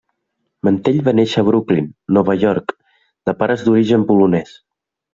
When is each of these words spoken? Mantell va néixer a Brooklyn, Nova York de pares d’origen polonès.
Mantell 0.67 1.01
va 1.07 1.13
néixer 1.19 1.43
a 1.43 1.47
Brooklyn, 1.51 1.93
Nova 2.19 2.39
York 2.47 2.77
de 3.31 3.39
pares 3.45 3.69
d’origen 3.71 4.11
polonès. 4.13 4.61